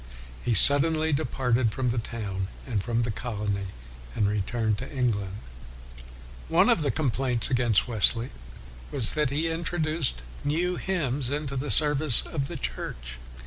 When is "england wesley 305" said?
4.91-6.53